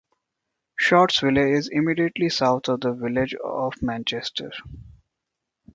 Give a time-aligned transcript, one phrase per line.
[0.83, 4.51] Shortsville is immediately south of the Village of Manchester.